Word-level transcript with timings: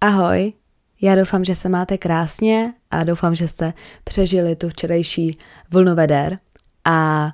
Ahoj, 0.00 0.52
já 1.00 1.14
doufám, 1.14 1.44
že 1.44 1.54
se 1.54 1.68
máte 1.68 1.98
krásně 1.98 2.74
a 2.90 3.04
doufám, 3.04 3.34
že 3.34 3.48
jste 3.48 3.72
přežili 4.04 4.56
tu 4.56 4.68
včerejší 4.68 5.38
vlnoveder 5.70 6.38
a 6.84 7.30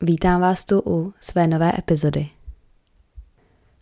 vítám 0.00 0.40
vás 0.40 0.64
tu 0.64 0.82
u 0.86 1.14
své 1.20 1.46
nové 1.46 1.72
epizody. 1.78 2.28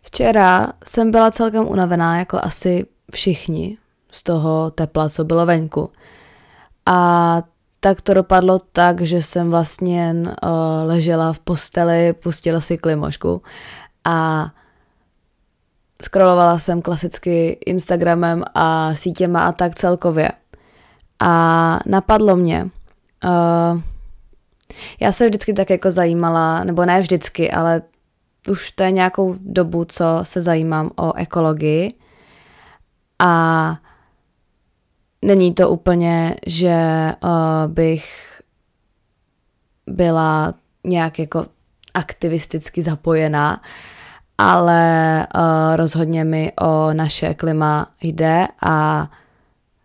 Včera 0.03 0.73
jsem 0.85 1.11
byla 1.11 1.31
celkem 1.31 1.69
unavená, 1.69 2.19
jako 2.19 2.39
asi 2.43 2.87
všichni, 3.13 3.79
z 4.11 4.23
toho 4.23 4.71
tepla, 4.71 5.09
co 5.09 5.25
bylo 5.25 5.47
venku. 5.47 5.91
A 6.87 7.43
tak 7.81 8.03
to 8.03 8.15
dopadlo 8.15 8.59
tak, 8.73 9.01
že 9.01 9.23
jsem 9.23 9.51
vlastně 9.51 10.15
uh, 10.17 10.29
ležela 10.83 11.33
v 11.33 11.39
posteli, 11.39 12.13
pustila 12.13 12.61
si 12.61 12.79
klimošku 12.79 13.43
a 14.05 14.51
scrollovala 16.05 16.59
jsem 16.59 16.83
klasicky 16.83 17.59
Instagramem 17.67 18.45
a 18.55 18.95
sítěma 18.95 19.47
a 19.47 19.53
tak 19.53 19.75
celkově. 19.75 20.31
A 21.21 21.81
napadlo 21.87 22.37
mě, 22.37 22.69
uh, 23.25 23.81
já 25.01 25.13
se 25.13 25.27
vždycky 25.27 25.53
tak 25.53 25.71
jako 25.71 25.91
zajímala, 25.91 26.65
nebo 26.65 26.85
ne 26.85 27.01
vždycky, 27.01 27.51
ale 27.51 27.83
už 28.49 28.71
to 28.71 28.83
je 28.83 28.91
nějakou 28.91 29.37
dobu, 29.41 29.85
co 29.85 30.05
se 30.23 30.41
zajímám 30.41 30.91
o 30.97 31.15
ekologii 31.15 31.95
a 33.19 33.77
není 35.23 35.55
to 35.55 35.71
úplně, 35.71 36.37
že 36.47 36.77
uh, 37.25 37.73
bych 37.73 38.31
byla 39.87 40.55
nějak 40.85 41.19
jako 41.19 41.47
aktivisticky 41.95 42.83
zapojená, 42.83 43.63
ale 44.39 45.27
uh, 45.35 45.77
rozhodně 45.77 46.25
mi 46.25 46.53
o 46.61 46.93
naše 46.93 47.35
klima 47.35 47.87
jde 48.03 48.47
a 48.63 49.09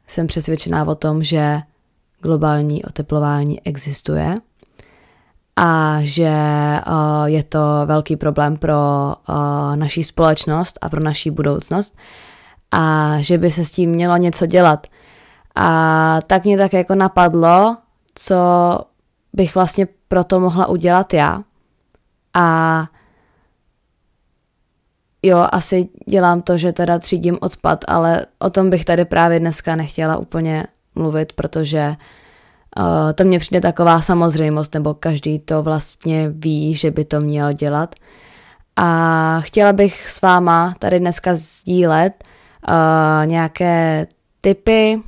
jsem 0.07 0.27
přesvědčená 0.27 0.87
o 0.87 0.95
tom, 0.95 1.23
že 1.23 1.61
globální 2.21 2.83
oteplování 2.83 3.67
existuje 3.67 4.35
a 5.55 5.97
že 6.01 6.31
uh, 6.87 7.25
je 7.25 7.43
to 7.43 7.59
velký 7.85 8.15
problém 8.15 8.57
pro 8.57 8.75
uh, 9.29 9.75
naší 9.75 10.03
společnost 10.03 10.77
a 10.81 10.89
pro 10.89 10.99
naší 10.99 11.31
budoucnost 11.31 11.97
a 12.71 13.13
že 13.19 13.37
by 13.37 13.51
se 13.51 13.65
s 13.65 13.71
tím 13.71 13.89
mělo 13.89 14.17
něco 14.17 14.45
dělat. 14.45 14.87
A 15.55 16.19
tak 16.27 16.43
mě 16.43 16.57
tak 16.57 16.73
jako 16.73 16.95
napadlo, 16.95 17.77
co 18.15 18.35
bych 19.33 19.55
vlastně 19.55 19.87
proto 20.07 20.39
mohla 20.39 20.67
udělat 20.67 21.13
já. 21.13 21.43
A 22.33 22.87
jo, 25.23 25.47
asi 25.51 25.89
dělám 26.09 26.41
to, 26.41 26.57
že 26.57 26.73
teda 26.73 26.99
třídím 26.99 27.37
odpad, 27.41 27.85
ale 27.87 28.25
o 28.39 28.49
tom 28.49 28.69
bych 28.69 28.85
tady 28.85 29.05
právě 29.05 29.39
dneska 29.39 29.75
nechtěla 29.75 30.17
úplně 30.17 30.65
mluvit, 30.95 31.33
protože 31.33 31.95
uh, 32.79 33.13
to 33.15 33.23
mně 33.23 33.39
přijde 33.39 33.61
taková 33.61 34.01
samozřejmost, 34.01 34.73
nebo 34.73 34.93
každý 34.93 35.39
to 35.39 35.63
vlastně 35.63 36.29
ví, 36.29 36.73
že 36.73 36.91
by 36.91 37.05
to 37.05 37.21
měl 37.21 37.51
dělat. 37.51 37.95
A 38.75 39.39
chtěla 39.43 39.73
bych 39.73 40.09
s 40.09 40.21
váma 40.21 40.75
tady 40.79 40.99
dneska 40.99 41.31
sdílet 41.35 42.23
uh, 42.67 43.27
nějaké 43.27 44.07
typy 44.41 45.01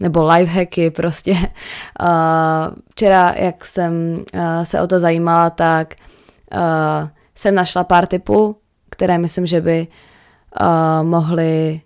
nebo 0.00 0.26
lifehacky 0.26 0.90
prostě. 0.90 1.32
Uh, 1.32 1.38
včera, 2.90 3.34
jak 3.36 3.64
jsem 3.64 3.92
uh, 4.34 4.40
se 4.62 4.80
o 4.80 4.86
to 4.86 5.00
zajímala, 5.00 5.50
tak 5.50 5.94
uh, 6.54 7.08
jsem 7.34 7.54
našla 7.54 7.84
pár 7.84 8.06
typů, 8.06 8.56
které 8.90 9.18
myslím, 9.18 9.46
že 9.46 9.60
by 9.60 9.86
uh, 10.60 11.08
mohly 11.08 11.80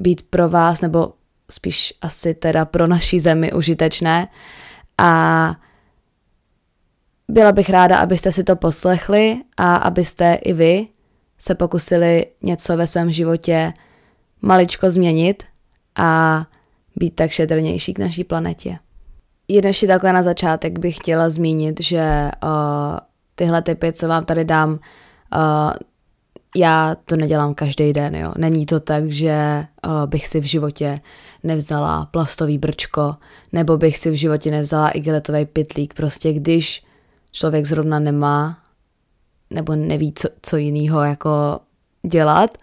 být 0.00 0.22
pro 0.30 0.48
vás, 0.48 0.80
nebo 0.80 1.12
spíš 1.50 1.94
asi 2.00 2.34
teda 2.34 2.64
pro 2.64 2.86
naší 2.86 3.20
zemi 3.20 3.52
užitečné. 3.52 4.28
A 4.98 5.54
byla 7.28 7.52
bych 7.52 7.70
ráda, 7.70 7.98
abyste 7.98 8.32
si 8.32 8.44
to 8.44 8.56
poslechli 8.56 9.40
a 9.56 9.76
abyste 9.76 10.34
i 10.34 10.52
vy 10.52 10.88
se 11.38 11.54
pokusili 11.54 12.26
něco 12.42 12.76
ve 12.76 12.86
svém 12.86 13.12
životě 13.12 13.72
maličko 14.42 14.90
změnit 14.90 15.44
a 15.96 16.40
být 16.96 17.10
tak 17.10 17.30
šetrnější 17.30 17.94
k 17.94 17.98
naší 17.98 18.24
planetě. 18.24 18.78
Jen 19.48 19.66
ještě 19.66 19.86
takhle 19.86 20.12
na 20.12 20.22
začátek 20.22 20.78
bych 20.78 20.96
chtěla 20.96 21.30
zmínit, 21.30 21.80
že 21.80 22.30
uh, 22.44 22.50
tyhle 23.34 23.62
typy, 23.62 23.92
co 23.92 24.08
vám 24.08 24.24
tady 24.24 24.44
dám, 24.44 24.70
uh, 24.70 24.78
já 26.56 26.94
to 27.04 27.16
nedělám 27.16 27.54
každý 27.54 27.92
den, 27.92 28.14
jo. 28.14 28.32
Není 28.36 28.66
to 28.66 28.80
tak, 28.80 29.12
že 29.12 29.66
uh, 29.86 30.06
bych 30.06 30.26
si 30.26 30.40
v 30.40 30.44
životě 30.44 31.00
nevzala 31.42 32.06
plastový 32.06 32.58
brčko, 32.58 33.16
nebo 33.52 33.76
bych 33.76 33.98
si 33.98 34.10
v 34.10 34.14
životě 34.14 34.50
nevzala 34.50 34.90
igeletový 34.90 35.46
pitlík. 35.46 35.94
Prostě 35.94 36.32
když 36.32 36.84
člověk 37.32 37.66
zrovna 37.66 37.98
nemá, 37.98 38.58
nebo 39.50 39.76
neví, 39.76 40.12
co, 40.12 40.28
co 40.42 40.56
jiného 40.56 41.02
jako 41.02 41.60
dělat, 42.02 42.58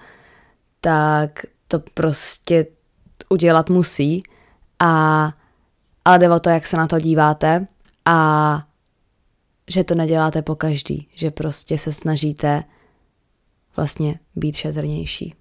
tak 0.82 1.46
to 1.68 1.80
prostě 1.80 2.66
udělat 3.30 3.70
musí. 3.70 4.24
A, 4.80 5.34
ale 6.06 6.20
jde 6.20 6.30
o 6.30 6.40
to, 6.40 6.50
jak 6.50 6.66
se 6.66 6.78
na 6.78 6.88
to 6.88 7.00
díváte 7.00 7.68
a 8.06 8.68
že 9.70 9.84
to 9.84 9.96
neděláte 9.96 10.42
po 10.42 10.56
každý, 10.56 11.08
že 11.16 11.32
prostě 11.32 11.78
se 11.78 11.92
snažíte 11.92 12.64
vlastně 13.76 14.20
být 14.36 14.56
šetrnější. 14.56 15.36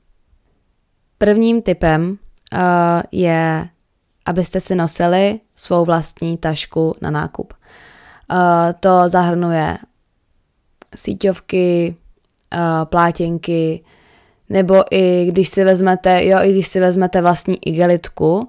Prvním 1.18 1.62
typem 1.62 2.10
uh, 2.10 2.58
je, 3.12 3.68
abyste 4.26 4.60
si 4.60 4.74
nosili 4.74 5.40
svou 5.56 5.84
vlastní 5.84 6.36
tašku 6.36 6.94
na 7.00 7.10
nákup. 7.10 7.54
Uh, 8.32 8.36
to 8.80 9.08
zahrnuje 9.08 9.78
síťovky, 10.96 11.96
uh, 12.54 12.84
plátěnky, 12.84 13.84
nebo 14.48 14.84
i 14.90 15.26
když 15.26 15.48
si 15.48 15.64
vezmete, 15.64 16.24
jo, 16.26 16.38
i 16.42 16.52
když 16.52 16.68
si 16.68 16.80
vezmete 16.80 17.20
vlastní 17.20 17.68
igelitku, 17.68 18.48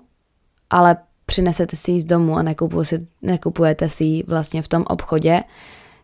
ale 0.70 0.98
přinesete 1.26 1.76
si 1.76 1.92
ji 1.92 2.00
z 2.00 2.06
domu 2.06 2.38
a 2.38 2.44
nekupujete, 2.44 3.00
nekupujete 3.22 3.90
si 3.90 4.04
ji 4.04 4.24
vlastně 4.28 4.62
v 4.62 4.68
tom 4.68 4.84
obchodě, 4.88 5.44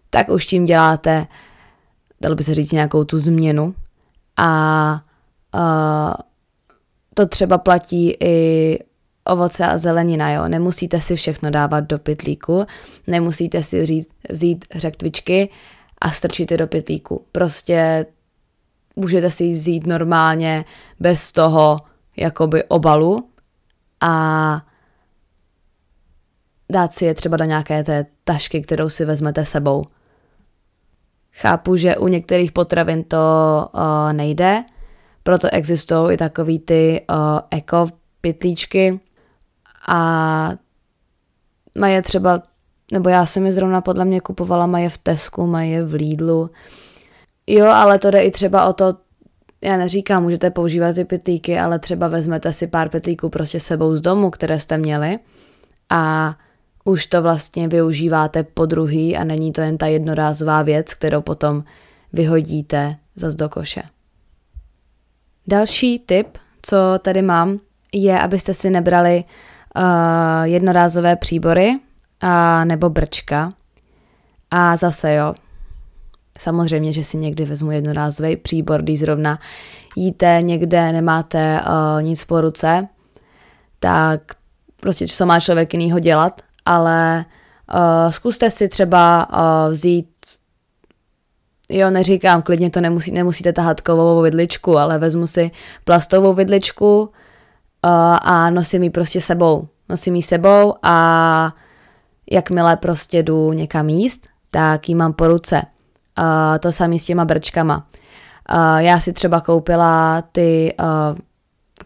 tak 0.09 0.29
už 0.29 0.47
tím 0.47 0.65
děláte, 0.65 1.27
dalo 2.21 2.35
by 2.35 2.43
se 2.43 2.53
říct, 2.53 2.71
nějakou 2.71 3.03
tu 3.03 3.19
změnu. 3.19 3.75
A 4.37 5.01
uh, 5.55 6.13
to 7.13 7.25
třeba 7.25 7.57
platí 7.57 8.13
i 8.19 8.79
ovoce 9.25 9.65
a 9.65 9.77
zelenina, 9.77 10.31
jo. 10.31 10.47
Nemusíte 10.47 11.01
si 11.01 11.15
všechno 11.15 11.51
dávat 11.51 11.79
do 11.79 11.99
pytlíku, 11.99 12.65
nemusíte 13.07 13.63
si 13.63 13.83
vzít, 13.83 14.07
vzít 14.29 14.65
řektvičky 14.75 15.49
a 16.01 16.11
strčit 16.11 16.51
je 16.51 16.57
do 16.57 16.67
pytlíku. 16.67 17.25
Prostě 17.31 18.05
můžete 18.95 19.31
si 19.31 19.43
ji 19.43 19.51
vzít 19.51 19.87
normálně 19.87 20.65
bez 20.99 21.31
toho 21.31 21.79
jakoby 22.17 22.63
obalu 22.63 23.29
a 24.01 24.65
dát 26.71 26.93
si 26.93 27.05
je 27.05 27.13
třeba 27.13 27.37
do 27.37 27.43
nějaké 27.43 27.83
té 27.83 28.05
tašky, 28.23 28.61
kterou 28.61 28.89
si 28.89 29.05
vezmete 29.05 29.45
sebou. 29.45 29.83
Chápu, 31.39 31.75
že 31.75 31.97
u 31.97 32.07
některých 32.07 32.51
potravin 32.51 33.03
to 33.03 33.17
uh, 33.73 34.13
nejde, 34.13 34.63
proto 35.23 35.47
existují 35.51 36.13
i 36.13 36.17
takový 36.17 36.59
ty 36.59 37.05
uh, 37.09 37.39
eko 37.51 37.85
pytlíčky 38.21 38.99
a 39.87 40.51
mají 41.77 42.01
třeba, 42.01 42.41
nebo 42.91 43.09
já 43.09 43.25
jsem 43.25 43.45
je 43.45 43.51
zrovna 43.51 43.81
podle 43.81 44.05
mě 44.05 44.21
kupovala, 44.21 44.67
mají 44.67 44.89
v 44.89 44.97
Tesku, 44.97 45.47
mají 45.47 45.81
v 45.81 45.93
Lidlu. 45.93 46.49
Jo, 47.47 47.65
ale 47.65 47.99
to 47.99 48.11
jde 48.11 48.23
i 48.23 48.31
třeba 48.31 48.65
o 48.65 48.73
to, 48.73 48.93
já 49.61 49.77
neříkám, 49.77 50.23
můžete 50.23 50.49
používat 50.51 50.95
ty 50.95 51.05
pytlíky, 51.05 51.59
ale 51.59 51.79
třeba 51.79 52.07
vezmete 52.07 52.53
si 52.53 52.67
pár 52.67 52.89
pytlíků 52.89 53.29
prostě 53.29 53.59
sebou 53.59 53.95
z 53.95 54.01
domu, 54.01 54.29
které 54.29 54.59
jste 54.59 54.77
měli 54.77 55.19
a 55.89 56.35
už 56.87 57.07
to 57.07 57.21
vlastně 57.21 57.67
využíváte 57.67 58.43
po 58.43 58.65
druhý 58.65 59.17
a 59.17 59.23
není 59.23 59.51
to 59.51 59.61
jen 59.61 59.77
ta 59.77 59.85
jednorázová 59.85 60.61
věc, 60.61 60.93
kterou 60.93 61.21
potom 61.21 61.63
vyhodíte 62.13 62.95
zas 63.15 63.35
do 63.35 63.49
koše. 63.49 63.83
Další 65.47 65.99
tip, 65.99 66.37
co 66.61 66.77
tady 66.99 67.21
mám, 67.21 67.59
je, 67.93 68.19
abyste 68.19 68.53
si 68.53 68.69
nebrali 68.69 69.23
uh, 69.23 69.83
jednorázové 70.43 71.15
příbory 71.15 71.79
a 72.21 72.63
nebo 72.65 72.89
brčka. 72.89 73.53
A 74.51 74.75
zase 74.75 75.13
jo, 75.13 75.33
samozřejmě, 76.37 76.93
že 76.93 77.03
si 77.03 77.17
někdy 77.17 77.45
vezmu 77.45 77.71
jednorázový 77.71 78.35
příbor, 78.35 78.81
když 78.81 78.99
zrovna 78.99 79.39
jíte 79.95 80.37
někde, 80.41 80.91
nemáte 80.91 81.61
uh, 81.61 82.03
nic 82.03 82.25
po 82.25 82.41
ruce, 82.41 82.87
tak 83.79 84.21
prostě 84.79 85.07
co 85.07 85.25
má 85.25 85.39
člověk 85.39 85.73
jinýho 85.73 85.99
dělat, 85.99 86.41
ale 86.67 87.25
uh, 87.73 88.11
zkuste 88.11 88.49
si 88.49 88.67
třeba 88.67 89.27
uh, 89.33 89.71
vzít 89.71 90.07
Jo, 91.69 91.89
neříkám, 91.89 92.41
klidně 92.41 92.69
to 92.69 92.81
nemusí, 92.81 93.11
nemusíte 93.11 93.53
tahat 93.53 93.81
kovovou 93.81 94.21
vidličku, 94.21 94.77
ale 94.77 94.97
vezmu 94.97 95.27
si 95.27 95.51
plastovou 95.83 96.33
vidličku, 96.33 97.11
a 98.21 98.49
nosím 98.49 98.83
ji 98.83 98.89
prostě 98.89 99.21
sebou. 99.21 99.67
Nosím 99.89 100.15
ji 100.15 100.23
sebou 100.23 100.73
a 100.83 101.53
jakmile 102.31 102.77
prostě 102.77 103.23
jdu 103.23 103.53
někam 103.53 103.89
jíst, 103.89 104.27
tak 104.51 104.89
ji 104.89 104.95
mám 104.95 105.13
po 105.13 105.27
ruce. 105.27 105.61
Uh, 106.19 106.57
to 106.59 106.71
samý 106.71 106.99
s 106.99 107.05
těma 107.05 107.25
brčkama. 107.25 107.87
Uh, 108.53 108.77
já 108.77 108.99
si 108.99 109.13
třeba 109.13 109.41
koupila 109.41 110.21
ty 110.31 110.75
uh, 110.79 111.17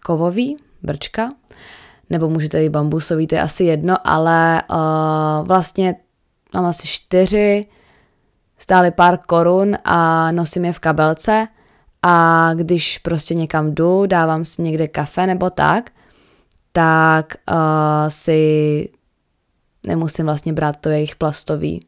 kovový 0.05 0.57
brčka, 0.83 1.29
nebo 2.11 2.29
můžete 2.29 2.63
i 2.63 2.69
bambusový, 2.69 3.27
to 3.27 3.35
je 3.35 3.41
asi 3.41 3.63
jedno, 3.63 3.95
ale 4.03 4.63
uh, 4.69 5.47
vlastně 5.47 5.95
mám 6.53 6.65
asi 6.65 6.87
čtyři, 6.87 7.65
stály 8.57 8.91
pár 8.91 9.17
korun 9.17 9.77
a 9.83 10.31
nosím 10.31 10.65
je 10.65 10.73
v 10.73 10.79
kabelce. 10.79 11.47
A 12.03 12.49
když 12.53 12.97
prostě 12.97 13.35
někam 13.35 13.75
jdu, 13.75 14.05
dávám 14.05 14.45
si 14.45 14.61
někde 14.61 14.87
kafe 14.87 15.27
nebo 15.27 15.49
tak, 15.49 15.89
tak 16.71 17.35
uh, 17.51 17.55
si 18.07 18.89
nemusím 19.87 20.25
vlastně 20.25 20.53
brát 20.53 20.77
to 20.77 20.89
jejich 20.89 21.15
plastový 21.15 21.79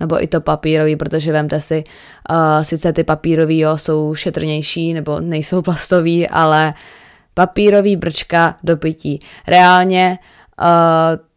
nebo 0.00 0.22
i 0.22 0.26
to 0.26 0.40
papírový, 0.40 0.96
protože 0.96 1.32
vemte 1.32 1.60
si, 1.60 1.84
uh, 2.30 2.62
sice 2.62 2.92
ty 2.92 3.04
papírový 3.04 3.58
jo, 3.58 3.78
jsou 3.78 4.14
šetrnější 4.14 4.94
nebo 4.94 5.20
nejsou 5.20 5.62
plastový, 5.62 6.28
ale 6.28 6.74
papírový 7.34 7.96
brčka 7.96 8.56
do 8.64 8.76
pití. 8.76 9.20
Reálně 9.48 10.18
uh, 10.60 11.30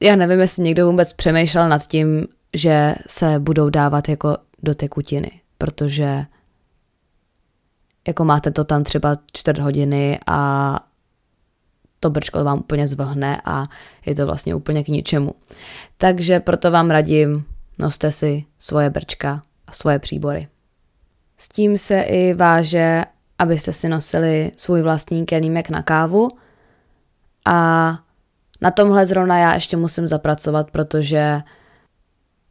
já 0.00 0.16
nevím, 0.16 0.40
jestli 0.40 0.62
někdo 0.62 0.86
vůbec 0.86 1.12
přemýšlel 1.12 1.68
nad 1.68 1.86
tím, 1.86 2.26
že 2.54 2.94
se 3.06 3.38
budou 3.38 3.70
dávat 3.70 4.08
jako 4.08 4.36
do 4.62 4.74
tekutiny, 4.74 5.30
protože 5.58 6.26
jako 8.06 8.24
máte 8.24 8.50
to 8.50 8.64
tam 8.64 8.84
třeba 8.84 9.16
čtvrt 9.32 9.58
hodiny 9.58 10.20
a 10.26 10.80
to 12.00 12.10
brčko 12.10 12.44
vám 12.44 12.58
úplně 12.58 12.88
zvlhne 12.88 13.40
a 13.44 13.66
je 14.06 14.14
to 14.14 14.26
vlastně 14.26 14.54
úplně 14.54 14.84
k 14.84 14.88
ničemu. 14.88 15.34
Takže 15.96 16.40
proto 16.40 16.70
vám 16.70 16.90
radím, 16.90 17.44
noste 17.78 18.12
si 18.12 18.44
svoje 18.58 18.90
brčka 18.90 19.42
a 19.66 19.72
svoje 19.72 19.98
příbory. 19.98 20.48
S 21.36 21.48
tím 21.48 21.78
se 21.78 22.00
i 22.00 22.34
váže, 22.34 23.04
abyste 23.38 23.72
si 23.72 23.88
nosili 23.88 24.52
svůj 24.56 24.82
vlastní 24.82 25.26
kelímek 25.26 25.70
na 25.70 25.82
kávu 25.82 26.28
a 27.46 27.98
na 28.60 28.70
tomhle 28.70 29.06
zrovna 29.06 29.38
já 29.38 29.54
ještě 29.54 29.76
musím 29.76 30.08
zapracovat, 30.08 30.70
protože 30.70 31.42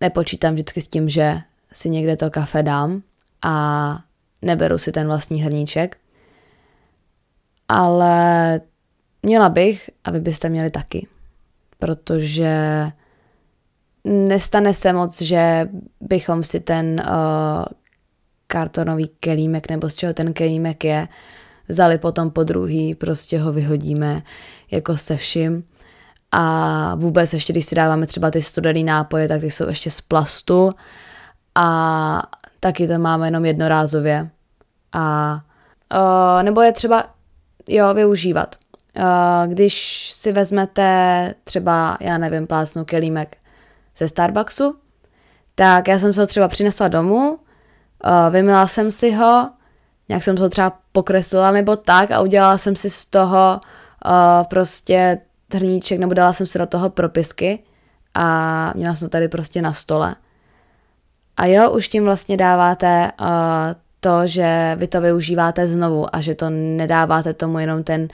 nepočítám 0.02 0.54
vždycky 0.54 0.82
s 0.82 0.88
tím, 0.88 1.10
že 1.10 1.38
si 1.74 1.90
někde 1.90 2.16
to 2.18 2.30
kafe 2.30 2.64
dám 2.64 3.02
a 3.42 4.00
neberu 4.42 4.78
si 4.78 4.92
ten 4.92 5.08
vlastní 5.08 5.42
hrníček. 5.42 5.98
Ale 7.70 8.62
měla 9.24 9.50
bych 9.50 9.90
a 10.04 10.12
vy 10.12 10.20
byste 10.20 10.50
měli 10.50 10.70
taky. 10.70 11.08
Protože 11.80 12.56
nestane 14.04 14.74
se 14.74 14.94
moc, 14.94 15.22
že 15.22 15.70
bychom 16.02 16.44
si 16.44 16.60
ten 16.60 17.02
uh, 17.08 17.66
kartonový 18.48 19.08
kelímek 19.20 19.70
nebo 19.70 19.90
z 19.90 19.94
čeho 19.94 20.14
ten 20.14 20.34
kelímek 20.34 20.84
je, 20.84 21.08
vzali 21.68 21.98
potom 21.98 22.32
po 22.32 22.44
druhý, 22.44 22.96
prostě 22.96 23.40
ho 23.40 23.54
vyhodíme 23.54 24.22
jako 24.72 24.98
se 24.98 25.18
vším. 25.18 25.64
A 26.32 26.96
vůbec 26.96 27.34
ještě, 27.34 27.54
když 27.54 27.66
si 27.66 27.76
dáváme 27.76 28.08
třeba 28.08 28.32
ty 28.32 28.42
studený 28.42 28.84
nápoje, 28.84 29.28
tak 29.28 29.42
ty 29.42 29.52
jsou 29.52 29.68
ještě 29.68 29.92
z 29.92 30.02
plastu 30.02 30.72
a 31.56 32.24
taky 32.60 32.88
to 32.88 32.98
máme 32.98 33.28
jenom 33.28 33.46
jednorázově. 33.46 34.30
A 34.94 35.40
uh, 35.94 36.44
nebo 36.44 36.62
je 36.62 36.72
třeba 36.72 37.06
jo, 37.68 37.94
využívat. 37.94 38.56
Uh, 38.98 39.54
když 39.54 40.10
si 40.16 40.32
vezmete 40.32 41.34
třeba, 41.44 41.98
já 42.02 42.18
nevím, 42.18 42.48
plásnu 42.48 42.86
kelímek 42.86 43.38
ze 43.98 44.08
Starbucksu, 44.08 44.76
tak 45.56 45.88
já 45.88 46.00
jsem 46.00 46.14
se 46.14 46.22
ho 46.22 46.28
třeba 46.28 46.48
přinesla 46.48 46.88
domů, 46.88 47.40
uh, 48.06 48.34
vymila 48.34 48.68
jsem 48.68 48.92
si 48.92 49.12
ho, 49.12 49.50
nějak 50.10 50.24
jsem 50.24 50.36
to 50.36 50.50
třeba 50.50 50.80
pokreslila 50.92 51.52
nebo 51.52 51.76
tak 51.76 52.12
a 52.12 52.22
udělala 52.22 52.58
jsem 52.58 52.76
si 52.76 52.90
z 52.90 53.06
toho 53.06 53.62
uh, 54.06 54.48
prostě 54.48 55.20
hrníček 55.54 56.00
nebo 56.00 56.14
dala 56.14 56.34
jsem 56.34 56.48
si 56.48 56.60
do 56.60 56.66
toho 56.66 56.90
propisky 56.90 57.60
a 58.14 58.74
měla 58.76 58.96
jsem 58.96 59.08
to 59.08 59.12
tady 59.12 59.28
prostě 59.28 59.62
na 59.62 59.74
stole. 59.74 60.16
A 61.38 61.46
jo, 61.46 61.72
už 61.72 61.88
tím 61.88 62.04
vlastně 62.04 62.38
dáváte 62.38 63.12
uh, 63.22 63.28
to, 64.00 64.28
že 64.28 64.76
vy 64.76 64.88
to 64.88 65.02
využíváte 65.02 65.68
znovu 65.68 66.16
a 66.16 66.22
že 66.22 66.36
to 66.36 66.50
nedáváte 66.50 67.34
tomu 67.34 67.60
jenom 67.60 67.84
ten 67.84 68.08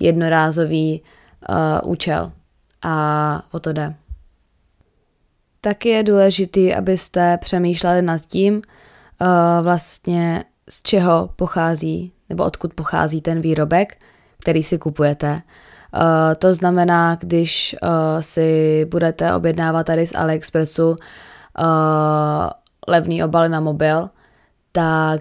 jednorázový 0.00 1.02
uh, 1.48 1.90
účel. 1.90 2.32
A 2.82 3.42
o 3.52 3.60
to 3.60 3.72
jde. 3.72 3.94
Taky 5.60 5.88
je 5.88 6.02
důležitý, 6.02 6.74
abyste 6.74 7.38
přemýšleli 7.38 8.02
nad 8.02 8.20
tím, 8.20 8.62
uh, 9.20 9.64
vlastně 9.64 10.44
z 10.68 10.82
čeho 10.82 11.30
pochází 11.36 12.12
nebo 12.28 12.44
odkud 12.44 12.74
pochází 12.74 13.20
ten 13.20 13.40
výrobek, 13.40 13.98
který 14.38 14.62
si 14.62 14.78
kupujete. 14.78 15.42
Uh, 15.94 16.34
to 16.38 16.54
znamená, 16.54 17.14
když 17.14 17.76
uh, 17.82 17.88
si 18.20 18.84
budete 18.90 19.34
objednávat 19.34 19.86
tady 19.86 20.06
z 20.06 20.14
AliExpressu 20.14 20.90
uh, 20.90 20.96
levný 22.88 23.24
obaly 23.24 23.48
na 23.48 23.60
mobil, 23.60 24.10
tak 24.72 25.20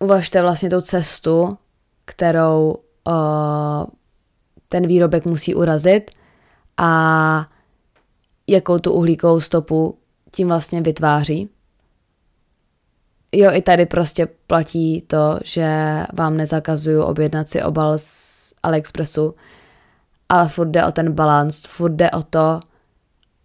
uvažte 0.00 0.42
vlastně 0.42 0.70
tou 0.70 0.80
cestu, 0.80 1.58
kterou 2.04 2.74
uh, 3.06 3.84
ten 4.68 4.86
výrobek 4.86 5.24
musí 5.24 5.54
urazit 5.54 6.10
a 6.76 7.46
jakou 8.46 8.78
tu 8.78 8.92
uhlíkovou 8.92 9.40
stopu 9.40 9.98
tím 10.30 10.48
vlastně 10.48 10.80
vytváří. 10.80 11.48
Jo, 13.38 13.50
i 13.52 13.62
tady 13.62 13.86
prostě 13.86 14.28
platí 14.46 15.02
to, 15.02 15.38
že 15.44 15.68
vám 16.12 16.36
nezakazuju 16.36 17.02
objednat 17.02 17.48
si 17.48 17.62
obal 17.62 17.94
z 17.96 18.54
AliExpressu, 18.62 19.34
ale 20.28 20.48
furt 20.48 20.68
jde 20.68 20.84
o 20.84 20.92
ten 20.92 21.12
balans, 21.12 21.62
furt 21.66 21.92
jde 21.92 22.10
o 22.10 22.22
to, 22.22 22.60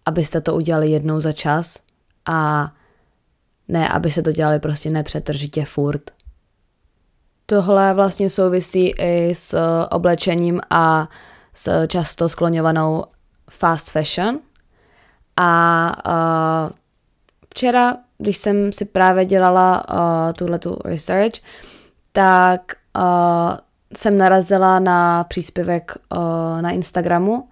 abyste 0.05 0.41
to 0.41 0.55
udělali 0.55 0.91
jednou 0.91 1.19
za 1.19 1.31
čas 1.31 1.79
a 2.25 2.71
ne, 3.67 3.89
aby 3.89 4.12
se 4.12 4.21
to 4.21 4.31
dělali 4.31 4.60
prostě 4.60 4.89
nepřetržitě 4.89 5.65
furt. 5.65 6.12
Tohle 7.45 7.93
vlastně 7.93 8.29
souvisí 8.29 8.93
i 8.98 9.36
s 9.36 9.57
oblečením 9.89 10.62
a 10.69 11.10
s 11.53 11.88
často 11.88 12.29
skloňovanou 12.29 13.03
fast 13.50 13.91
fashion. 13.91 14.39
A 15.38 15.91
uh, 16.65 16.71
včera, 17.50 17.98
když 18.22 18.38
jsem 18.38 18.74
si 18.74 18.86
právě 18.86 19.25
dělala 19.25 19.84
uh, 19.90 20.34
tuhle 20.34 20.60
tu 20.60 20.78
research, 20.86 21.34
tak 22.12 22.62
uh, 22.98 23.58
jsem 23.98 24.18
narazila 24.18 24.80
na 24.80 25.24
příspěvek 25.24 25.92
uh, 26.12 26.62
na 26.62 26.72
Instagramu 26.72 27.48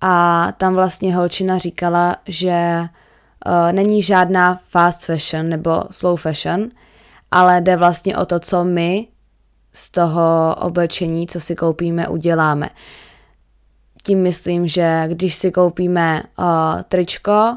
a 0.00 0.48
tam 0.52 0.74
vlastně 0.74 1.16
holčina 1.16 1.58
říkala, 1.58 2.16
že 2.26 2.80
uh, 2.80 3.72
není 3.72 4.02
žádná 4.02 4.60
fast 4.68 5.04
fashion 5.04 5.48
nebo 5.48 5.84
slow 5.90 6.20
fashion, 6.20 6.68
ale 7.30 7.60
jde 7.60 7.76
vlastně 7.76 8.16
o 8.16 8.26
to, 8.26 8.40
co 8.40 8.64
my 8.64 9.08
z 9.72 9.90
toho 9.90 10.56
oblečení, 10.60 11.26
co 11.26 11.40
si 11.40 11.56
koupíme, 11.56 12.08
uděláme. 12.08 12.70
Tím 14.02 14.22
myslím, 14.22 14.68
že 14.68 15.04
když 15.06 15.34
si 15.34 15.50
koupíme 15.50 16.22
uh, 16.38 16.44
tričko 16.88 17.56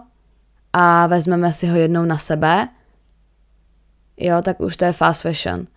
a 0.79 1.07
vezmeme 1.07 1.53
si 1.53 1.67
ho 1.67 1.77
jednou 1.77 2.05
na 2.05 2.17
sebe, 2.17 2.67
jo, 4.17 4.41
tak 4.41 4.59
už 4.59 4.77
to 4.77 4.85
je 4.85 4.93
fast 4.93 5.21
fashion. 5.21 5.67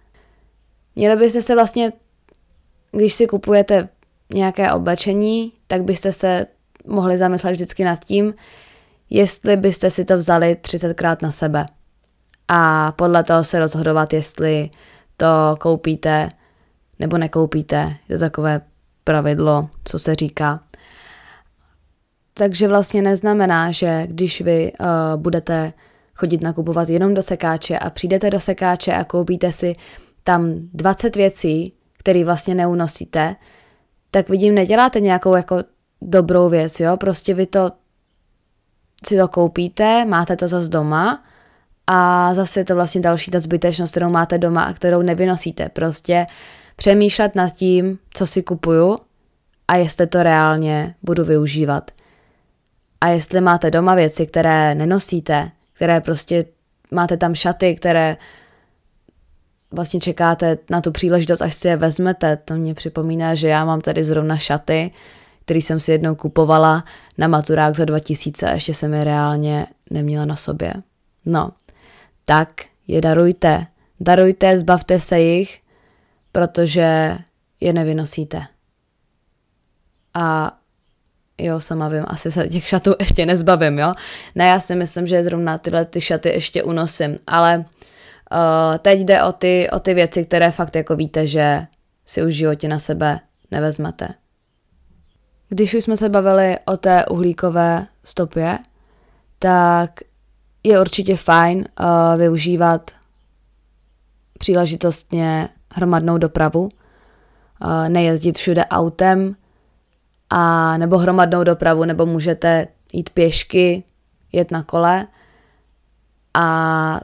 Měli 0.97 1.17
byste 1.17 1.43
se 1.43 1.55
vlastně, 1.55 1.93
když 2.93 3.13
si 3.13 3.27
kupujete 3.27 3.89
nějaké 4.33 4.73
oblečení, 4.73 5.53
tak 5.67 5.83
byste 5.83 6.13
se 6.13 6.47
mohli 6.87 7.19
zamyslet 7.19 7.53
vždycky 7.53 7.85
nad 7.85 8.05
tím, 8.05 8.35
jestli 9.11 9.57
byste 9.57 9.91
si 9.91 10.05
to 10.05 10.17
vzali 10.17 10.57
30krát 10.61 11.17
na 11.23 11.31
sebe. 11.31 11.67
A 12.49 12.93
podle 12.93 13.25
toho 13.25 13.45
se 13.45 13.59
rozhodovat, 13.59 14.13
jestli 14.13 14.71
to 15.17 15.57
koupíte 15.61 16.31
nebo 16.99 17.19
nekoupíte. 17.19 17.97
Je 18.09 18.17
to 18.17 18.21
takové 18.25 18.61
pravidlo, 19.05 19.69
co 19.85 19.99
se 19.99 20.15
říká. 20.15 20.61
Takže 22.41 22.69
vlastně 22.69 23.03
neznamená, 23.03 23.73
že 23.73 24.07
když 24.07 24.41
vy 24.41 24.73
uh, 24.81 24.87
budete 25.21 25.73
chodit 26.15 26.41
nakupovat 26.41 26.89
jenom 26.89 27.15
do 27.15 27.23
sekáče 27.23 27.79
a 27.79 27.91
přijdete 27.91 28.31
do 28.31 28.41
sekáče 28.41 28.93
a 28.93 29.05
koupíte 29.05 29.53
si 29.53 29.77
tam 30.25 30.55
20 30.75 31.17
věcí, 31.17 31.73
které 31.99 32.25
vlastně 32.25 32.55
neunosíte, 32.55 33.37
tak 34.11 34.29
vidím, 34.29 34.55
neděláte 34.55 35.01
nějakou 35.01 35.35
jako 35.35 35.59
dobrou 36.03 36.49
věc, 36.49 36.81
jo? 36.81 36.97
Prostě 36.97 37.35
vy 37.35 37.47
to 37.47 37.71
si 39.07 39.19
to 39.19 39.29
koupíte, 39.29 40.05
máte 40.05 40.37
to 40.37 40.49
zase 40.49 40.69
doma 40.69 41.25
a 41.87 42.35
zase 42.35 42.61
je 42.61 42.65
to 42.65 42.75
vlastně 42.75 43.01
další 43.01 43.31
ta 43.31 43.41
zbytečnost, 43.41 43.91
kterou 43.91 44.11
máte 44.11 44.39
doma 44.39 44.63
a 44.63 44.73
kterou 44.73 45.03
nevynosíte. 45.03 45.69
Prostě 45.69 46.27
přemýšlet 46.77 47.35
nad 47.35 47.51
tím, 47.51 47.99
co 48.15 48.27
si 48.27 48.43
kupuju 48.43 48.99
a 49.69 49.77
jestli 49.77 50.07
to 50.07 50.23
reálně 50.23 50.95
budu 51.03 51.25
využívat. 51.25 51.91
A 53.01 53.09
jestli 53.09 53.41
máte 53.41 53.71
doma 53.71 53.95
věci, 53.95 54.27
které 54.27 54.75
nenosíte, 54.75 55.51
které 55.73 56.01
prostě 56.01 56.45
máte 56.91 57.17
tam 57.17 57.35
šaty, 57.35 57.75
které 57.75 58.17
vlastně 59.71 60.01
čekáte 60.01 60.59
na 60.71 60.81
tu 60.81 60.93
příležitost, 60.93 61.43
až 61.43 61.55
si 61.55 61.69
je 61.69 61.77
vezmete. 61.77 62.37
To 62.37 62.55
mě 62.55 62.75
připomíná, 62.75 63.35
že 63.35 63.49
já 63.49 63.65
mám 63.65 63.81
tady 63.81 64.05
zrovna 64.05 64.37
šaty, 64.37 64.91
který 65.45 65.63
jsem 65.63 65.81
si 65.81 65.93
jednou 65.93 66.15
kupovala 66.15 66.85
na 67.19 67.29
maturák 67.29 67.77
za 67.77 67.85
2000 67.85 68.47
a 68.47 68.55
ještě 68.55 68.75
jsem 68.75 68.95
je 68.95 69.05
reálně 69.05 69.67
neměla 69.91 70.25
na 70.25 70.37
sobě. 70.37 70.75
No, 71.27 71.51
tak 72.25 72.49
je 72.87 73.01
darujte. 73.01 73.67
Darujte, 74.01 74.59
zbavte 74.59 75.01
se 75.01 75.21
jich, 75.21 75.61
protože 76.33 77.19
je 77.61 77.73
nevynosíte. 77.73 78.43
A 80.15 80.59
jo, 81.45 81.61
sama 81.61 81.89
vím, 81.89 82.05
asi 82.07 82.31
se 82.31 82.49
těch 82.49 82.67
šatů 82.67 82.95
ještě 83.01 83.27
nezbavím, 83.27 83.79
jo. 83.79 83.95
Ne, 84.35 84.47
já 84.47 84.61
si 84.61 84.75
myslím, 84.75 85.07
že 85.07 85.25
zrovna 85.25 85.59
tyhle 85.59 85.85
ty 85.85 86.01
šaty 86.01 86.29
ještě 86.29 86.63
unosím, 86.63 87.17
ale 87.27 87.57
uh, 87.59 88.79
teď 88.79 89.01
jde 89.01 89.23
o 89.23 89.33
ty, 89.33 89.69
o 89.73 89.79
ty 89.79 89.95
věci, 89.95 90.25
které 90.25 90.51
fakt 90.51 90.77
jako 90.77 90.97
víte, 90.97 91.27
že 91.27 91.67
si 92.07 92.23
už 92.23 92.35
životě 92.35 92.69
na 92.69 92.79
sebe 92.79 93.21
nevezmete. 93.51 94.09
Když 95.49 95.75
už 95.75 95.85
jsme 95.85 95.97
se 95.97 96.09
bavili 96.09 96.59
o 96.65 96.77
té 96.77 97.07
uhlíkové 97.07 97.87
stopě, 98.05 98.59
tak 99.39 99.91
je 100.65 100.81
určitě 100.81 101.17
fajn 101.17 101.59
uh, 101.81 101.87
využívat 102.19 102.91
příležitostně 104.39 105.49
hromadnou 105.75 106.19
dopravu, 106.19 106.63
uh, 106.63 107.89
nejezdit 107.89 108.39
všude 108.39 108.65
autem, 108.65 109.37
a 110.31 110.77
nebo 110.79 110.99
hromadnou 110.99 111.45
dopravu, 111.45 111.85
nebo 111.85 112.07
můžete 112.07 112.69
jít 112.93 113.11
pěšky, 113.11 113.85
jet 114.33 114.51
na 114.51 114.63
kole 114.63 115.07
a 116.35 117.01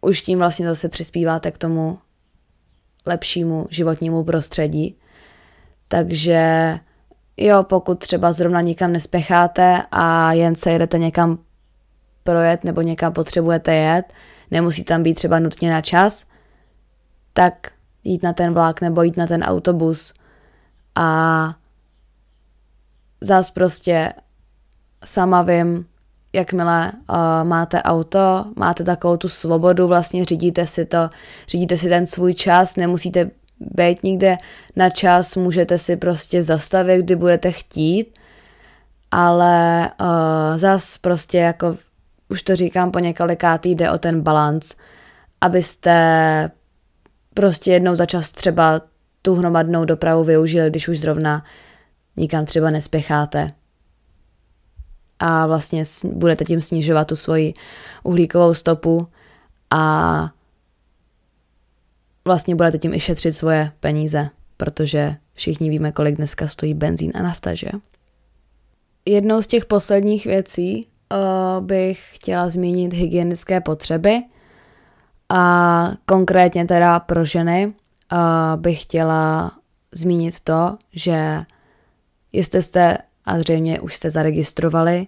už 0.00 0.22
tím 0.22 0.38
vlastně 0.38 0.66
zase 0.66 0.88
přispíváte 0.88 1.50
k 1.50 1.58
tomu 1.58 1.98
lepšímu 3.06 3.66
životnímu 3.70 4.24
prostředí. 4.24 4.98
Takže 5.88 6.78
jo, 7.36 7.62
pokud 7.62 7.98
třeba 7.98 8.32
zrovna 8.32 8.60
nikam 8.60 8.92
nespěcháte 8.92 9.82
a 9.90 10.32
jen 10.32 10.54
se 10.54 10.70
jedete 10.70 10.98
někam 10.98 11.38
projet 12.24 12.64
nebo 12.64 12.80
někam 12.80 13.12
potřebujete 13.12 13.74
jet, 13.74 14.12
nemusí 14.50 14.84
tam 14.84 15.02
být 15.02 15.14
třeba 15.14 15.38
nutně 15.38 15.70
na 15.70 15.80
čas, 15.80 16.26
tak 17.32 17.72
jít 18.04 18.22
na 18.22 18.32
ten 18.32 18.54
vlak 18.54 18.80
nebo 18.80 19.02
jít 19.02 19.16
na 19.16 19.26
ten 19.26 19.42
autobus 19.42 20.14
a 20.94 21.54
zás 23.20 23.50
prostě 23.50 24.12
sama 25.04 25.42
vím, 25.42 25.86
jakmile 26.32 26.92
uh, 26.92 27.16
máte 27.48 27.82
auto, 27.82 28.44
máte 28.56 28.84
takovou 28.84 29.16
tu 29.16 29.28
svobodu, 29.28 29.88
vlastně 29.88 30.24
řídíte 30.24 30.66
si 30.66 30.84
to, 30.84 31.10
řídíte 31.48 31.78
si 31.78 31.88
ten 31.88 32.06
svůj 32.06 32.34
čas, 32.34 32.76
nemusíte 32.76 33.30
být 33.60 34.02
nikde 34.02 34.38
na 34.76 34.90
čas, 34.90 35.36
můžete 35.36 35.78
si 35.78 35.96
prostě 35.96 36.42
zastavit, 36.42 37.04
kdy 37.04 37.16
budete 37.16 37.50
chtít, 37.50 38.18
ale 39.10 39.90
uh, 40.00 40.58
zas 40.58 40.98
prostě 40.98 41.38
jako 41.38 41.76
už 42.28 42.42
to 42.42 42.56
říkám 42.56 42.90
po 42.90 42.98
několikátý, 42.98 43.74
jde 43.74 43.90
o 43.90 43.98
ten 43.98 44.20
balans, 44.20 44.74
abyste 45.40 46.50
prostě 47.34 47.72
jednou 47.72 47.94
za 47.94 48.06
čas 48.06 48.32
třeba 48.32 48.80
tu 49.22 49.34
hromadnou 49.34 49.84
dopravu 49.84 50.24
využili, 50.24 50.70
když 50.70 50.88
už 50.88 50.98
zrovna 50.98 51.44
nikam 52.16 52.44
třeba 52.44 52.70
nespěcháte. 52.70 53.52
A 55.18 55.46
vlastně 55.46 55.82
budete 56.12 56.44
tím 56.44 56.60
snižovat 56.60 57.08
tu 57.08 57.16
svoji 57.16 57.54
uhlíkovou 58.02 58.54
stopu 58.54 59.08
a 59.70 60.30
vlastně 62.24 62.54
budete 62.54 62.78
tím 62.78 62.94
i 62.94 63.00
šetřit 63.00 63.32
svoje 63.32 63.72
peníze, 63.80 64.30
protože 64.56 65.16
všichni 65.34 65.70
víme, 65.70 65.92
kolik 65.92 66.16
dneska 66.16 66.48
stojí 66.48 66.74
benzín 66.74 67.12
a 67.14 67.22
nafta, 67.22 67.54
že? 67.54 67.68
Jednou 69.04 69.42
z 69.42 69.46
těch 69.46 69.64
posledních 69.64 70.24
věcí 70.24 70.86
uh, 71.12 71.66
bych 71.66 72.16
chtěla 72.16 72.50
zmínit 72.50 72.92
hygienické 72.92 73.60
potřeby 73.60 74.22
a 75.28 75.92
konkrétně 76.06 76.64
teda 76.64 77.00
pro 77.00 77.24
ženy 77.24 77.72
uh, 78.12 78.60
bych 78.60 78.82
chtěla 78.82 79.52
zmínit 79.92 80.40
to, 80.40 80.76
že 80.92 81.44
jestli 82.32 82.62
jste, 82.62 82.98
a 83.24 83.38
zřejmě 83.38 83.80
už 83.80 83.94
jste 83.94 84.10
zaregistrovali, 84.10 85.06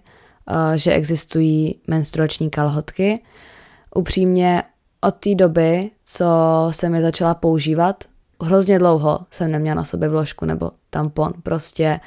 uh, 0.49 0.73
že 0.73 0.93
existují 0.93 1.79
menstruační 1.87 2.49
kalhotky, 2.49 3.23
upřímně 3.95 4.63
od 5.01 5.15
té 5.15 5.35
doby, 5.35 5.91
co 6.05 6.25
jsem 6.71 6.95
je 6.95 7.01
začala 7.01 7.33
používat, 7.33 8.03
hrozně 8.41 8.79
dlouho 8.79 9.19
jsem 9.31 9.51
neměla 9.51 9.75
na 9.75 9.83
sobě 9.83 10.09
vložku 10.09 10.45
nebo 10.45 10.71
tampon. 10.89 11.33
Prostě 11.43 11.99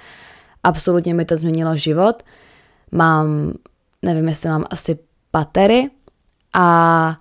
absolutně 0.62 1.14
mi 1.14 1.24
to 1.24 1.36
změnilo 1.36 1.76
život. 1.76 2.22
Mám, 2.92 3.52
nevím, 4.02 4.28
jestli 4.28 4.48
mám 4.48 4.64
asi 4.70 4.98
patery 5.30 5.90
a 6.54 7.20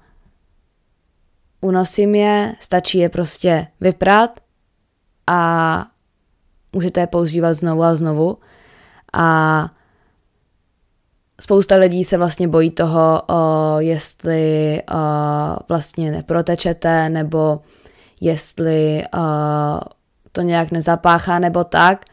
unosím 1.61 2.15
je, 2.15 2.55
stačí 2.59 2.97
je 2.97 3.09
prostě 3.09 3.67
vyprat 3.81 4.39
a 5.27 5.85
můžete 6.73 6.99
je 6.99 7.07
používat 7.07 7.53
znovu 7.53 7.83
a 7.83 7.95
znovu. 7.95 8.37
A 9.13 9.69
spousta 11.41 11.75
lidí 11.75 12.03
se 12.03 12.17
vlastně 12.17 12.47
bojí 12.47 12.71
toho, 12.71 13.21
o, 13.29 13.75
jestli 13.79 14.81
o, 14.91 14.97
vlastně 15.69 16.11
neprotečete, 16.11 17.09
nebo 17.09 17.61
jestli 18.21 19.03
o, 19.13 19.19
to 20.31 20.41
nějak 20.41 20.71
nezapáchá, 20.71 21.39
nebo 21.39 21.63
tak. 21.63 22.05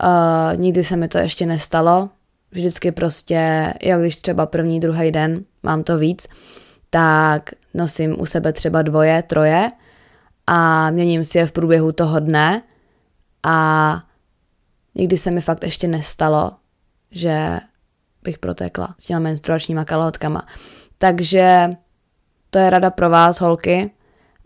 O, 0.00 0.56
nikdy 0.56 0.84
se 0.84 0.96
mi 0.96 1.08
to 1.08 1.18
ještě 1.18 1.46
nestalo. 1.46 2.08
Vždycky 2.50 2.92
prostě, 2.92 3.74
jo, 3.82 3.98
když 3.98 4.16
třeba 4.16 4.46
první, 4.46 4.80
druhý 4.80 5.10
den 5.10 5.44
mám 5.62 5.82
to 5.82 5.98
víc, 5.98 6.28
tak 6.90 7.50
nosím 7.74 8.20
u 8.20 8.26
sebe 8.26 8.52
třeba 8.52 8.82
dvoje, 8.82 9.22
troje 9.22 9.70
a 10.46 10.90
měním 10.90 11.24
si 11.24 11.38
je 11.38 11.46
v 11.46 11.52
průběhu 11.52 11.92
toho 11.92 12.20
dne 12.20 12.62
a 13.42 13.98
nikdy 14.94 15.18
se 15.18 15.30
mi 15.30 15.40
fakt 15.40 15.64
ještě 15.64 15.88
nestalo, 15.88 16.52
že 17.10 17.58
bych 18.22 18.38
protekla 18.38 18.94
s 18.98 19.06
těma 19.06 19.20
menstruačníma 19.20 19.84
kalhotkama. 19.84 20.46
Takže 20.98 21.70
to 22.50 22.58
je 22.58 22.70
rada 22.70 22.90
pro 22.90 23.10
vás, 23.10 23.40
holky. 23.40 23.90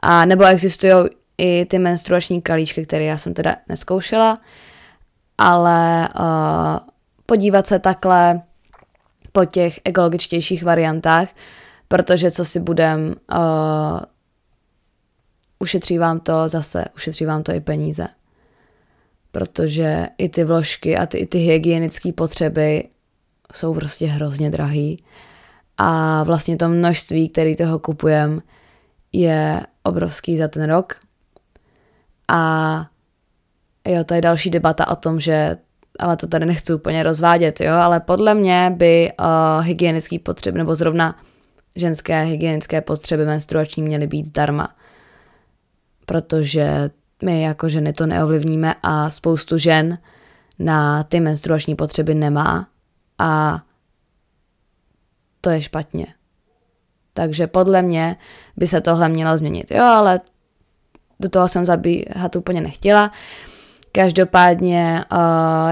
A 0.03 0.25
nebo 0.25 0.45
existují 0.45 0.95
i 1.39 1.65
ty 1.65 1.79
menstruační 1.79 2.43
kalíčky, 2.43 2.87
které 2.87 3.05
já 3.05 3.19
jsem 3.19 3.35
teda 3.35 3.57
neskoušela, 3.69 4.39
ale 5.39 6.09
uh, 6.21 6.79
podívat 7.27 7.67
se 7.67 7.79
takhle 7.79 8.43
po 9.33 9.45
těch 9.45 9.81
ekologičtějších 9.85 10.65
variantách, 10.65 11.29
protože 11.93 12.31
co 12.31 12.45
si 12.45 12.61
budem, 12.61 13.15
uh, 13.33 14.01
ušetří 15.59 15.99
vám 15.99 16.21
to 16.21 16.49
zase, 16.49 16.85
ušetří 16.97 17.27
vám 17.27 17.43
to 17.43 17.53
i 17.53 17.61
peníze. 17.61 18.07
Protože 19.33 20.07
i 20.19 20.29
ty 20.29 20.45
vložky 20.45 20.97
a 20.97 21.07
ty, 21.07 21.19
i 21.19 21.27
ty 21.27 21.39
hygienické 21.39 22.13
potřeby 22.13 22.89
jsou 23.55 23.75
prostě 23.75 24.07
hrozně 24.07 24.51
drahý. 24.51 25.05
A 25.79 26.23
vlastně 26.25 26.57
to 26.57 26.69
množství, 26.69 27.29
který 27.29 27.57
toho 27.57 27.79
kupujem, 27.79 28.43
je 29.13 29.61
obrovský 29.83 30.37
za 30.37 30.49
ten 30.49 30.65
rok. 30.65 30.97
A 32.29 32.87
jo, 33.89 34.05
to 34.05 34.15
je 34.15 34.21
další 34.21 34.51
debata 34.51 34.89
o 34.89 34.97
tom, 34.97 35.21
že 35.21 35.57
ale 35.99 36.17
to 36.17 36.27
tady 36.27 36.47
nechci 36.47 36.75
úplně 36.75 37.03
rozvádět, 37.03 37.61
jo, 37.61 37.75
ale 37.75 38.01
podle 38.01 38.35
mě 38.35 38.73
by 38.77 39.13
uh, 39.21 39.67
hygienický 39.67 40.19
potřeby, 40.19 40.59
nebo 40.59 40.75
zrovna 40.75 41.17
ženské 41.77 42.23
hygienické 42.23 42.81
potřeby 42.81 43.27
menstruační 43.27 43.83
měly 43.83 44.07
být 44.07 44.27
zdarma. 44.27 44.77
Protože 46.07 46.91
my 47.25 47.43
jako 47.43 47.69
ženy 47.69 47.93
to 47.93 48.07
neovlivníme 48.07 48.75
a 48.83 49.11
spoustu 49.11 49.59
žen 49.59 49.99
na 50.59 51.03
ty 51.03 51.21
menstruační 51.21 51.75
potřeby 51.75 52.15
nemá 52.15 52.69
a 53.19 53.63
to 55.41 55.51
je 55.51 55.63
špatně. 55.63 56.07
Takže 57.15 57.47
podle 57.47 57.83
mě 57.83 58.17
by 58.57 58.67
se 58.67 58.81
tohle 58.81 59.09
mělo 59.09 59.39
změnit. 59.39 59.71
Jo, 59.71 59.85
ale 59.85 60.21
do 61.21 61.29
toho 61.29 61.49
jsem 61.49 61.65
zabíhat 61.65 62.37
úplně 62.37 62.61
nechtěla. 62.61 63.13
Každopádně 63.93 65.05
uh, 65.13 65.19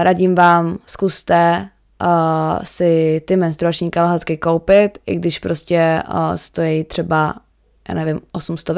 radím 0.03 0.35
vám, 0.35 0.77
zkuste 0.85 1.69
uh, 2.01 2.63
si 2.63 3.21
ty 3.25 3.35
menstruační 3.35 3.91
kalhotky 3.91 4.37
koupit, 4.37 4.97
i 5.05 5.15
když 5.15 5.39
prostě 5.39 6.03
uh, 6.07 6.33
stojí 6.35 6.83
třeba, 6.83 7.35
já 7.89 7.95
nevím, 7.95 8.21
800, 8.31 8.77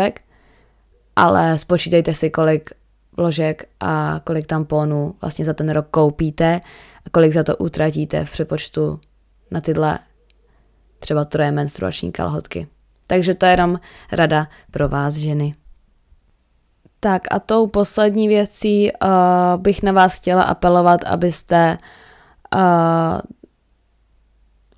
ale 1.16 1.60
spočítejte 1.60 2.14
si, 2.14 2.30
kolik 2.30 2.70
vložek 3.18 3.70
a 3.80 4.22
kolik 4.24 4.48
tamponů 4.48 5.16
vlastně 5.22 5.46
za 5.46 5.54
ten 5.54 5.70
rok 5.70 5.88
koupíte 5.92 6.62
a 7.06 7.10
kolik 7.10 7.34
za 7.34 7.44
to 7.44 7.58
utratíte 7.58 8.26
v 8.26 8.32
přepočtu 8.32 9.00
na 9.52 9.62
tyhle 9.62 10.00
třeba 11.00 11.26
troje 11.26 11.52
menstruační 11.52 12.12
kalhotky. 12.12 12.68
Takže 13.08 13.34
to 13.34 13.46
je 13.46 13.52
jenom 13.52 13.80
rada 14.12 14.48
pro 14.72 14.90
vás 14.90 15.16
ženy. 15.16 15.54
Tak 17.00 17.22
a 17.32 17.40
tou 17.40 17.68
poslední 17.68 18.28
věcí 18.28 18.92
uh, 18.92 19.62
bych 19.62 19.84
na 19.84 19.92
vás 19.92 20.20
chtěla 20.20 20.44
apelovat, 20.44 21.04
abyste 21.04 21.78
uh, 21.82 21.88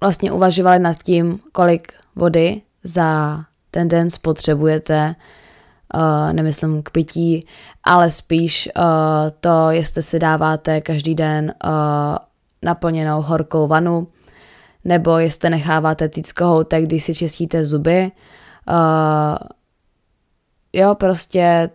vlastně 0.02 0.32
uvažovali 0.32 0.80
nad 0.80 1.04
tím, 1.04 1.40
kolik 1.52 1.94
vody 2.16 2.62
za 2.84 3.40
ten 3.72 3.88
den 3.88 4.10
spotřebujete, 4.10 5.16
uh, 5.94 6.34
nemyslím 6.34 6.84
k 6.84 6.90
pití, 6.90 7.48
ale 7.84 8.12
spíš 8.12 8.70
uh, 8.78 8.84
to, 9.40 9.70
jestli 9.70 10.04
si 10.04 10.20
dáváte 10.20 10.82
každý 10.82 11.16
den 11.16 11.54
uh, 11.64 11.70
naplněnou 12.62 13.22
horkou 13.22 13.68
vanu, 13.68 14.08
nebo 14.86 15.18
jestli 15.18 15.50
necháváte 15.50 16.10
týct 16.10 16.32
kohoutek, 16.32 16.84
když 16.84 17.04
si 17.04 17.16
čistíte 17.16 17.66
zuby. 17.66 18.12
Uh, 18.70 19.38
jo, 20.74 20.96
prostě 20.96 21.70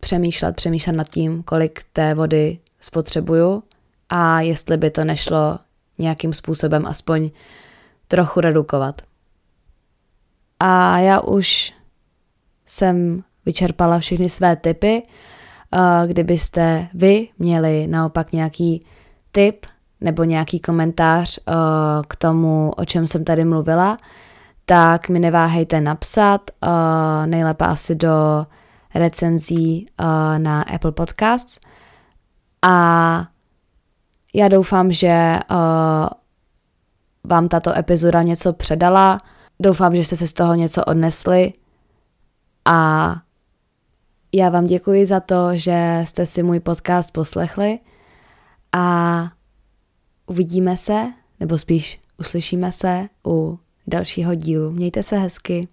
přemýšlet, 0.00 0.56
přemýšlet 0.56 0.92
nad 0.92 1.08
tím, 1.08 1.42
kolik 1.42 1.84
té 1.92 2.14
vody 2.14 2.58
spotřebuju 2.80 3.62
a 4.08 4.40
jestli 4.40 4.76
by 4.76 4.90
to 4.90 5.04
nešlo 5.04 5.58
nějakým 5.98 6.32
způsobem 6.32 6.86
aspoň 6.86 7.30
trochu 8.08 8.40
redukovat. 8.40 9.02
A 10.60 10.98
já 10.98 11.20
už 11.20 11.74
jsem 12.66 13.24
vyčerpala 13.46 13.98
všechny 13.98 14.28
své 14.28 14.56
typy. 14.56 15.02
Kdybyste 16.06 16.88
vy 16.94 17.28
měli 17.38 17.86
naopak 17.86 18.32
nějaký 18.32 18.86
tip 19.32 19.66
nebo 20.00 20.24
nějaký 20.24 20.60
komentář 20.60 21.38
k 22.08 22.16
tomu, 22.16 22.72
o 22.76 22.84
čem 22.84 23.06
jsem 23.06 23.24
tady 23.24 23.44
mluvila, 23.44 23.96
tak 24.64 25.08
mi 25.08 25.18
neváhejte 25.18 25.80
napsat, 25.80 26.50
nejlépe 27.26 27.64
asi 27.64 27.94
do 27.94 28.46
recenzí 28.94 29.88
na 30.38 30.62
Apple 30.62 30.92
Podcasts. 30.92 31.58
A 32.62 33.26
já 34.36 34.48
doufám, 34.48 34.92
že 34.92 35.38
vám 37.24 37.48
tato 37.48 37.78
epizoda 37.78 38.22
něco 38.22 38.52
předala. 38.52 39.20
Doufám, 39.60 39.96
že 39.96 40.04
jste 40.04 40.16
se 40.16 40.28
z 40.28 40.32
toho 40.32 40.54
něco 40.54 40.84
odnesli. 40.84 41.52
A 42.64 43.10
já 44.34 44.48
vám 44.48 44.66
děkuji 44.66 45.06
za 45.06 45.20
to, 45.20 45.56
že 45.56 46.00
jste 46.04 46.26
si 46.26 46.42
můj 46.42 46.60
podcast 46.60 47.12
poslechli. 47.12 47.78
A 48.72 49.28
uvidíme 50.26 50.76
se, 50.76 51.12
nebo 51.40 51.58
spíš 51.58 52.00
uslyšíme 52.18 52.72
se 52.72 53.08
u 53.26 53.58
dalšího 53.86 54.34
dílu. 54.34 54.70
Mějte 54.70 55.02
se 55.02 55.18
hezky. 55.18 55.68